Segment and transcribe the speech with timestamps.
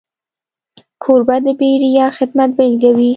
[1.03, 3.09] کوربه د بېریا خدمت بيلګه وي.